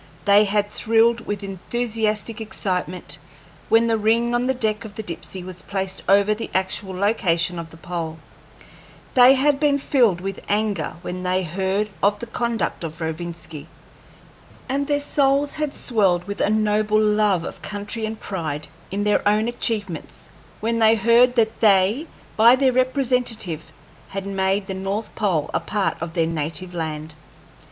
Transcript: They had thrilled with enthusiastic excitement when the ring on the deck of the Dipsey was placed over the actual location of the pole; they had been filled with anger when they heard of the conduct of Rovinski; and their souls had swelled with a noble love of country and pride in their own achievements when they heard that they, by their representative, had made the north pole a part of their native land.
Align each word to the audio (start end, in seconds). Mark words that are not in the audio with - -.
They 0.25 0.45
had 0.45 0.71
thrilled 0.71 1.27
with 1.27 1.43
enthusiastic 1.43 2.41
excitement 2.41 3.19
when 3.69 3.85
the 3.85 3.99
ring 3.99 4.33
on 4.33 4.47
the 4.47 4.53
deck 4.55 4.83
of 4.83 4.95
the 4.95 5.03
Dipsey 5.03 5.43
was 5.43 5.61
placed 5.61 6.01
over 6.09 6.33
the 6.33 6.49
actual 6.55 6.95
location 6.95 7.59
of 7.59 7.69
the 7.69 7.77
pole; 7.77 8.17
they 9.13 9.35
had 9.35 9.59
been 9.59 9.77
filled 9.77 10.19
with 10.19 10.39
anger 10.49 10.95
when 11.03 11.21
they 11.21 11.43
heard 11.43 11.91
of 12.01 12.17
the 12.17 12.25
conduct 12.25 12.83
of 12.83 12.99
Rovinski; 12.99 13.67
and 14.67 14.87
their 14.87 14.99
souls 14.99 15.53
had 15.53 15.75
swelled 15.75 16.23
with 16.23 16.41
a 16.41 16.49
noble 16.49 16.99
love 16.99 17.43
of 17.43 17.61
country 17.61 18.03
and 18.07 18.19
pride 18.19 18.67
in 18.89 19.03
their 19.03 19.21
own 19.29 19.47
achievements 19.47 20.29
when 20.61 20.79
they 20.79 20.95
heard 20.95 21.35
that 21.35 21.61
they, 21.61 22.07
by 22.35 22.55
their 22.55 22.73
representative, 22.73 23.65
had 24.09 24.25
made 24.25 24.65
the 24.65 24.73
north 24.73 25.13
pole 25.13 25.51
a 25.53 25.59
part 25.59 25.95
of 26.01 26.13
their 26.13 26.25
native 26.25 26.73
land. 26.73 27.13